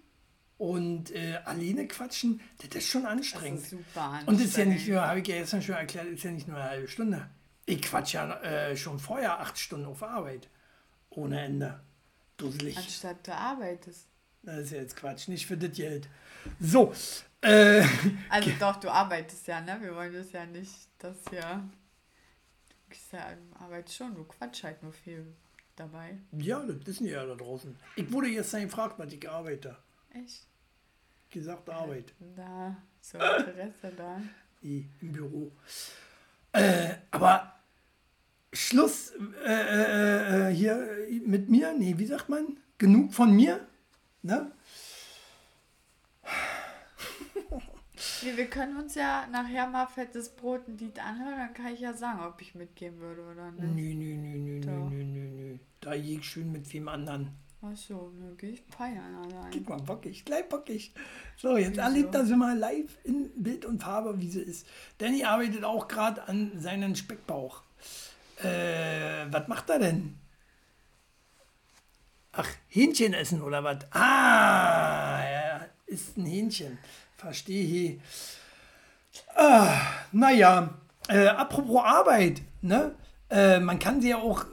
und 0.58 1.12
äh, 1.12 1.38
alleine 1.46 1.88
quatschen, 1.88 2.40
das 2.60 2.76
ist 2.76 2.90
schon 2.90 3.04
Das 3.04 3.12
anstrengend. 3.12 3.62
ist 3.62 3.70
super 3.72 4.02
anstrengend. 4.02 4.28
Und 4.28 4.36
es 4.36 4.46
ist 4.52 4.58
ja 4.58 4.66
nicht 4.66 4.88
nur, 4.88 5.02
habe 5.02 5.20
ich 5.20 5.28
ja 5.28 5.38
gestern 5.40 5.62
schon 5.62 5.76
erklärt, 5.76 6.08
ist 6.08 6.24
ja 6.24 6.32
nicht 6.32 6.48
nur 6.48 6.58
eine 6.58 6.70
halbe 6.70 6.88
Stunde. 6.88 7.30
Ich 7.66 7.82
quatsch 7.82 8.14
ja 8.14 8.40
äh, 8.42 8.78
schon 8.78 9.00
vorher 9.00 9.40
acht 9.40 9.58
Stunden 9.58 9.86
auf 9.86 10.02
Arbeit. 10.04 10.48
Ohne 11.10 11.42
Ende. 11.42 11.80
Dusselig. 12.38 12.78
Anstatt 12.78 13.26
du 13.28 13.34
arbeitest. 13.36 14.08
Das 14.44 14.60
ist 14.60 14.72
ja 14.72 14.78
jetzt 14.78 14.96
Quatsch, 14.98 15.28
nicht 15.28 15.48
für 15.48 15.58
das 15.58 15.72
Geld. 15.76 16.08
So, 16.60 16.94
äh, 17.42 17.84
Also 18.30 18.52
doch, 18.60 18.76
du 18.76 18.90
arbeitest 18.90 19.48
ja, 19.48 19.60
ne? 19.62 19.78
Wir 19.82 19.96
wollen 19.96 20.14
das 20.14 20.32
ja 20.34 20.46
nicht, 20.46 20.72
dass 21.00 21.16
ja. 21.32 21.68
Du 22.70 22.76
bist 22.90 23.12
ja, 23.14 23.26
arbeitest 23.60 23.98
schon, 23.98 24.14
du 24.14 24.24
quatsch 24.26 24.64
halt 24.64 24.84
nur 24.84 24.92
viel 24.94 25.26
dabei. 25.76 26.18
ja, 26.34 26.60
das 26.64 26.86
wissen 26.86 27.06
die 27.06 27.12
ja 27.12 27.26
da 27.26 27.34
draußen. 27.36 27.76
Ich 27.96 28.12
wurde 28.12 28.30
gestern 28.30 28.62
gefragt, 28.64 29.00
was 29.00 29.12
ich 29.12 29.28
arbeite. 29.30 29.76
Echt? 30.24 30.48
Gesagt, 31.30 31.70
Arbeit. 31.70 32.14
Da, 32.36 32.78
so 33.02 33.18
Interesse 33.38 33.92
da. 33.96 34.22
Nee, 34.62 34.86
im 35.02 35.12
Büro. 35.12 35.52
Äh, 36.54 36.96
aber 37.12 37.54
Schluss 38.54 39.12
äh, 39.46 39.52
äh, 39.52 40.50
äh, 40.50 40.54
hier 40.54 40.88
mit 41.26 41.50
mir, 41.50 41.74
nee, 41.74 41.96
wie 41.98 42.06
sagt 42.06 42.30
man? 42.30 42.58
Genug 42.78 43.14
von 43.14 43.36
mir? 43.36 43.66
Ne? 44.22 44.52
Nee, 48.22 48.38
wir 48.38 48.48
können 48.48 48.78
uns 48.78 48.96
ja 48.96 49.28
nachher 49.32 49.68
mal 49.68 49.86
fettes 49.86 50.30
Brot 50.30 50.68
ein 50.68 50.78
Lied 50.78 51.00
anhören, 51.00 51.38
dann 51.38 51.54
kann 51.54 51.74
ich 51.74 51.80
ja 51.82 51.94
sagen, 51.94 52.22
ob 52.22 52.42
ich 52.42 52.56
mitgehen 52.56 53.00
würde 53.00 53.22
oder 53.22 53.52
nicht. 53.52 53.76
Nö, 53.76 53.94
nö, 53.94 54.16
nö, 54.16 54.38
nö, 54.38 54.90
nö, 54.90 55.04
nö, 55.04 55.30
nö. 55.30 55.58
Da 55.80 55.94
ich 55.94 56.24
schön 56.24 56.52
mit 56.52 56.72
wem 56.74 56.88
anderen. 56.88 57.36
Achso, 57.72 58.12
dann 58.20 58.38
gehe 58.38 58.52
ich 58.52 58.64
feiern 58.70 59.16
allein. 59.16 59.50
Gib 59.52 59.68
mal 59.68 59.80
bockig, 59.80 60.24
gleich 60.24 60.48
bockig. 60.48 60.94
So, 61.38 61.58
jetzt 61.58 61.78
erlebt 61.78 62.14
das 62.14 62.30
immer 62.30 62.54
live 62.54 62.98
in 63.04 63.32
Bild 63.42 63.66
und 63.66 63.82
Farbe, 63.82 64.20
wie 64.20 64.30
sie 64.30 64.42
ist. 64.42 64.68
Danny 65.00 65.24
arbeitet 65.24 65.64
auch 65.64 65.88
gerade 65.88 66.28
an 66.28 66.52
seinen 66.60 66.96
Speckbauch. 66.96 67.64
Äh, 68.44 69.26
was 69.32 69.48
macht 69.48 69.70
er 69.70 69.80
denn? 69.80 70.18
Ach, 72.34 72.50
Hähnchen 72.68 73.14
essen 73.14 73.42
oder 73.42 73.64
was? 73.64 73.78
Ah, 73.92 75.24
er 75.24 75.70
ist 75.88 76.18
ein 76.18 76.26
Hähnchen. 76.26 76.78
Verstehe. 77.18 78.00
Ah, 79.34 79.80
naja, 80.12 80.74
äh, 81.08 81.28
apropos 81.28 81.84
Arbeit, 81.84 82.42
ne? 82.62 82.94
Äh, 83.30 83.60
man 83.60 83.80
kann 83.80 84.02
sie 84.02 84.10
ja 84.10 84.18
auch 84.18 84.46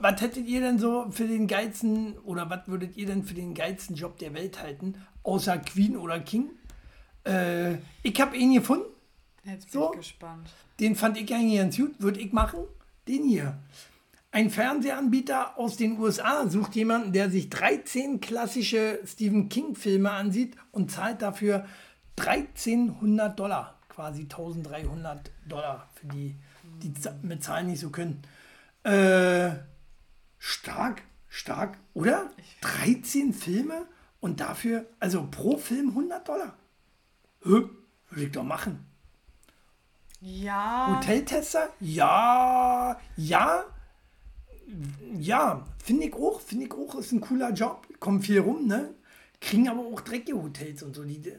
was 0.00 0.20
hättet 0.20 0.46
ihr 0.46 0.60
denn 0.60 0.78
so 0.78 1.10
für 1.10 1.26
den 1.26 1.46
geilsten 1.46 2.18
oder 2.18 2.48
was 2.50 2.66
würdet 2.66 2.96
ihr 2.96 3.06
denn 3.06 3.24
für 3.24 3.34
den 3.34 3.54
geilsten 3.54 3.96
Job 3.96 4.18
der 4.18 4.34
Welt 4.34 4.62
halten, 4.62 4.94
außer 5.22 5.58
Queen 5.58 5.96
oder 5.96 6.20
King? 6.20 6.50
Äh, 7.24 7.74
ich 8.02 8.20
habe 8.20 8.36
ihn 8.36 8.54
gefunden, 8.54 8.86
Jetzt 9.44 9.70
bin 9.70 9.80
So. 9.80 9.90
ich 9.92 9.98
gespannt. 9.98 10.50
den 10.80 10.94
fand 10.96 11.16
ich 11.16 11.32
eigentlich 11.34 11.58
ganz 11.58 11.76
gut, 11.76 11.94
würde 12.00 12.20
ich 12.20 12.32
machen. 12.32 12.60
Den 13.06 13.24
hier. 13.24 13.58
Ein 14.30 14.50
Fernsehanbieter 14.50 15.58
aus 15.58 15.76
den 15.78 15.98
USA 15.98 16.46
sucht 16.48 16.74
jemanden, 16.76 17.12
der 17.14 17.30
sich 17.30 17.48
13 17.48 18.20
klassische 18.20 19.00
Stephen 19.06 19.48
King-Filme 19.48 20.10
ansieht 20.10 20.54
und 20.70 20.90
zahlt 20.90 21.22
dafür 21.22 21.64
1300 22.18 23.38
Dollar, 23.38 23.78
quasi 23.88 24.22
1300 24.22 25.30
Dollar 25.48 25.88
für 25.94 26.06
die, 26.08 26.34
die 26.82 26.92
mit 27.22 27.42
Zahlen 27.42 27.68
nicht 27.68 27.80
so 27.80 27.88
können. 27.90 28.20
Äh, 28.84 29.50
stark, 30.38 31.02
stark, 31.28 31.78
oder? 31.94 32.30
13 32.60 33.32
Filme 33.32 33.86
und 34.20 34.40
dafür, 34.40 34.86
also 35.00 35.28
pro 35.30 35.56
Film 35.56 35.90
100 35.90 36.28
Dollar. 36.28 36.56
Hä? 37.44 37.64
Würde 38.10 38.24
ich 38.24 38.32
doch 38.32 38.44
machen. 38.44 38.86
Ja, 40.20 40.96
Hoteltester? 40.96 41.72
Ja, 41.78 42.98
ja, 43.16 43.64
ja, 45.18 45.66
finde 45.82 46.06
ich 46.06 46.14
auch, 46.14 46.40
finde 46.40 46.66
ich 46.66 46.72
auch, 46.72 46.94
ist 46.96 47.12
ein 47.12 47.20
cooler 47.20 47.52
Job, 47.52 47.86
kommt 48.00 48.26
viel 48.26 48.40
rum, 48.40 48.66
ne? 48.66 48.94
Kriegen 49.40 49.68
aber 49.68 49.80
auch 49.80 50.00
dreckige 50.00 50.42
Hotels 50.42 50.82
und 50.82 50.94
so. 50.94 51.04
Die, 51.04 51.16
äh, 51.28 51.38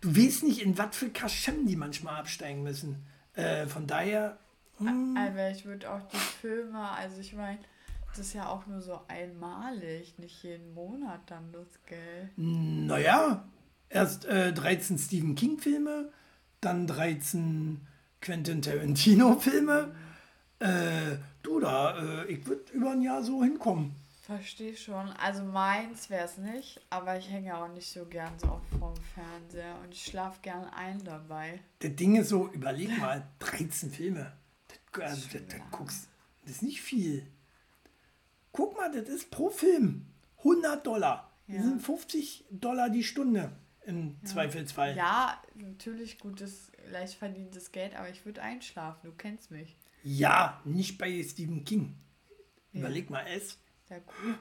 du 0.00 0.16
weißt 0.16 0.44
nicht, 0.44 0.62
in 0.62 0.78
was 0.78 0.96
für 0.96 1.10
Kaschem 1.10 1.66
die 1.66 1.76
manchmal 1.76 2.16
absteigen 2.16 2.62
müssen. 2.62 3.06
Äh, 3.34 3.66
von 3.66 3.86
daher, 3.86 4.38
aber 4.86 5.50
ich 5.50 5.64
würde 5.64 5.90
auch 5.90 6.02
die 6.08 6.16
Filme, 6.16 6.80
also 6.90 7.20
ich 7.20 7.34
meine, 7.34 7.58
das 8.10 8.20
ist 8.20 8.32
ja 8.34 8.48
auch 8.48 8.66
nur 8.66 8.80
so 8.80 9.00
einmalig, 9.08 10.18
nicht 10.18 10.42
jeden 10.42 10.74
Monat 10.74 11.20
dann 11.26 11.52
das 11.52 11.66
Geld. 11.86 12.30
naja, 12.36 13.44
erst 13.88 14.24
äh, 14.24 14.52
13 14.52 14.98
Stephen 14.98 15.34
King-Filme, 15.34 16.10
dann 16.60 16.86
13 16.86 17.86
Quentin 18.20 18.62
Tarantino-Filme, 18.62 19.94
Äh, 20.60 21.18
du 21.42 21.60
da, 21.60 21.96
äh, 22.24 22.32
ich 22.32 22.44
würde 22.46 22.72
über 22.72 22.90
ein 22.90 23.00
Jahr 23.02 23.22
so 23.22 23.44
hinkommen. 23.44 23.94
Verstehe 24.22 24.76
schon. 24.76 25.08
Also 25.12 25.44
meins 25.44 26.10
wäre 26.10 26.24
es 26.24 26.36
nicht, 26.36 26.80
aber 26.90 27.16
ich 27.16 27.30
hänge 27.30 27.56
auch 27.56 27.68
nicht 27.68 27.90
so 27.90 28.04
gern 28.04 28.32
so 28.38 28.48
oft 28.48 28.66
vorm 28.78 28.96
Fernseher 29.14 29.76
und 29.84 29.94
ich 29.94 30.04
schlafe 30.04 30.40
gern 30.42 30.64
ein 30.64 31.02
dabei. 31.04 31.60
Das 31.78 31.94
Ding 31.94 32.16
ist 32.16 32.30
so, 32.30 32.48
überleg 32.48 32.98
mal, 32.98 33.22
13 33.38 33.90
Filme. 33.90 34.32
Das, 35.00 35.12
also, 35.12 35.38
das, 35.38 35.42
das, 35.48 35.60
guckst, 35.70 36.08
das 36.42 36.50
ist 36.56 36.62
nicht 36.62 36.80
viel. 36.82 37.26
Guck 38.52 38.76
mal, 38.76 38.90
das 38.92 39.08
ist 39.08 39.30
pro 39.30 39.50
Film 39.50 40.06
100 40.38 40.86
Dollar. 40.86 41.30
Das 41.46 41.56
Ja. 41.56 41.62
sind 41.62 41.80
50 41.82 42.44
Dollar 42.50 42.90
die 42.90 43.04
Stunde 43.04 43.52
im 43.86 44.16
Zweifelsfall. 44.24 44.96
Ja, 44.96 45.40
natürlich 45.54 46.18
gutes, 46.18 46.70
leicht 46.90 47.14
verdientes 47.14 47.72
Geld, 47.72 47.94
aber 47.96 48.08
ich 48.10 48.24
würde 48.26 48.42
einschlafen. 48.42 49.00
Du 49.04 49.12
kennst 49.16 49.50
mich. 49.50 49.76
Ja, 50.02 50.60
nicht 50.64 50.98
bei 50.98 51.22
Stephen 51.22 51.64
King. 51.64 51.94
Überleg 52.72 53.08
mal, 53.10 53.24
es 53.26 53.58
Sehr 53.88 54.02
cool. 54.22 54.38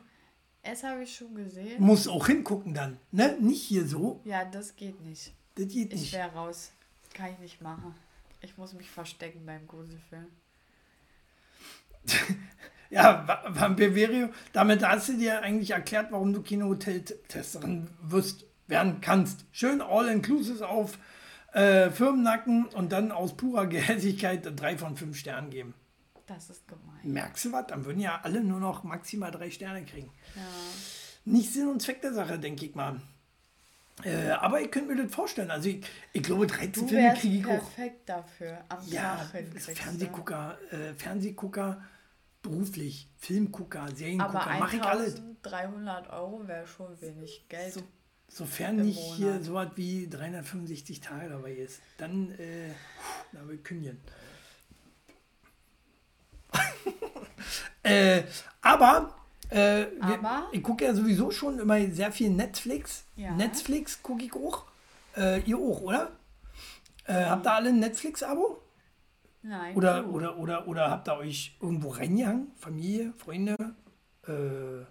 Es 0.63 0.83
habe 0.83 1.03
ich 1.03 1.15
schon 1.15 1.33
gesehen. 1.33 1.81
muss 1.81 2.07
auch 2.09 2.27
hingucken 2.27 2.73
dann. 2.73 2.99
Ne? 3.11 3.37
Nicht 3.39 3.63
hier 3.63 3.87
so. 3.87 4.19
Ja, 4.25 4.43
das 4.43 4.75
geht 4.75 4.99
nicht. 5.01 5.31
Das 5.55 5.67
geht 5.69 5.93
Ich 5.93 6.01
nicht. 6.01 6.13
wäre 6.13 6.31
raus. 6.33 6.71
Kann 7.13 7.31
ich 7.31 7.39
nicht 7.39 7.61
machen. 7.61 7.95
Ich 8.41 8.57
muss 8.57 8.73
mich 8.73 8.89
verstecken 8.89 9.45
beim 9.45 9.65
Gruselfilm. 9.65 10.27
Ja, 12.89 13.27
Va- 13.27 13.43
Vampirio, 13.49 14.29
damit 14.53 14.81
hast 14.87 15.09
du 15.09 15.17
dir 15.17 15.41
eigentlich 15.41 15.71
erklärt, 15.71 16.07
warum 16.11 16.31
du 16.31 16.41
Kinohotel-Testerin 16.41 17.89
wirst, 18.01 18.45
werden 18.67 19.01
kannst. 19.01 19.43
Schön 19.51 19.81
all-inclusive 19.81 20.65
auf 20.67 20.97
äh, 21.51 21.89
Firmennacken 21.89 22.65
und 22.67 22.93
dann 22.93 23.11
aus 23.11 23.35
purer 23.35 23.67
Gehässigkeit 23.67 24.47
drei 24.57 24.77
von 24.77 24.95
fünf 24.95 25.17
Sternen 25.17 25.49
geben. 25.49 25.73
Das 26.27 26.49
ist 26.49 26.65
gemein. 26.67 26.83
Merkst 27.03 27.43
du 27.45 27.51
was? 27.51 27.67
Dann 27.67 27.83
würden 27.83 27.99
ja 27.99 28.21
alle 28.23 28.41
nur 28.41 28.61
noch 28.61 28.83
maximal 28.85 29.31
drei 29.31 29.51
Sterne 29.51 29.83
kriegen. 29.83 30.11
Ja. 30.35 30.41
Nicht 31.25 31.51
Sinn 31.53 31.67
und 31.67 31.81
Zweck 31.81 32.01
der 32.01 32.13
Sache, 32.13 32.39
denke 32.39 32.65
ich 32.65 32.73
mal. 32.75 33.01
Äh, 34.05 34.29
aber 34.29 34.61
ich 34.61 34.71
könnte 34.71 34.93
mir 34.95 35.03
das 35.03 35.13
vorstellen. 35.13 35.51
Also 35.51 35.67
ich, 35.69 35.85
ich 36.13 36.23
glaube, 36.23 36.47
13 36.47 36.71
Du 36.71 36.87
Filme 36.87 37.13
kriege 37.15 37.37
ich 37.39 37.45
auch. 37.45 37.49
perfekt 37.73 38.07
dafür. 38.07 38.59
Am 38.69 38.77
Ja. 38.87 39.17
Fernsehgucker, 39.75 40.57
äh, 40.71 40.93
Fernsehgucker 40.93 41.81
beruflich, 42.49 43.09
Filmgucker, 43.17 43.87
Seriengucker, 43.95 44.41
Aber 44.47 44.59
mache 44.59 44.77
ich 44.77 44.83
alles. 44.83 45.15
1300 45.43 46.09
Euro 46.11 46.47
wäre 46.47 46.65
schon 46.67 46.99
wenig 47.01 47.45
Geld. 47.49 47.73
So, 47.73 47.81
sofern 48.27 48.77
nicht 48.77 48.97
hier 48.99 49.27
Monat. 49.27 49.43
so 49.43 49.53
was 49.53 49.67
wie 49.75 50.07
365 50.09 50.99
Tage 51.01 51.29
dabei 51.29 51.53
ist, 51.53 51.79
dann 51.97 52.31
äh, 52.39 52.71
will 53.31 53.55
ich 53.55 53.63
kündigen. 53.63 53.99
äh, 57.83 58.23
aber, 58.61 59.15
äh, 59.49 59.57
wir- 59.57 60.03
Aber? 60.19 60.47
ich 60.51 60.63
gucke 60.63 60.85
ja 60.85 60.93
sowieso 60.93 61.31
schon 61.31 61.59
immer 61.59 61.79
sehr 61.91 62.11
viel 62.11 62.29
Netflix. 62.29 63.05
Ja. 63.15 63.31
Netflix 63.31 64.01
gucke 64.01 64.25
ich 64.25 64.33
auch. 64.33 64.65
Äh, 65.15 65.41
ihr 65.41 65.57
auch, 65.57 65.81
oder? 65.81 66.11
Äh, 67.05 67.25
habt 67.25 67.45
ihr 67.45 67.53
alle 67.53 67.69
ein 67.69 67.79
Netflix-Abo? 67.79 68.61
Nein. 69.47 69.75
Oder, 69.77 70.09
oder, 70.09 70.37
oder, 70.37 70.67
oder 70.67 70.91
habt 70.91 71.07
ihr 71.07 71.17
euch 71.17 71.55
irgendwo 71.61 71.89
reingehangen? 71.89 72.51
Familie, 72.57 73.13
Freunde? 73.17 73.55
Äh, 74.27 74.83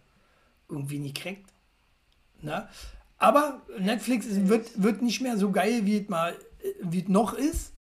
irgendwie 0.69 0.99
nie 0.99 1.13
kriegt? 1.13 1.53
Na? 2.41 2.69
Aber 3.19 3.61
Netflix 3.79 4.25
ist, 4.25 4.49
wird, 4.49 4.83
wird 4.83 5.03
nicht 5.03 5.21
mehr 5.21 5.37
so 5.37 5.51
geil, 5.51 5.85
wie 5.85 5.99
es 5.99 6.09
mal, 6.09 6.33
äh, 6.63 6.73
wie 6.81 7.03
es 7.03 7.09
noch 7.09 7.35
ist. 7.35 7.75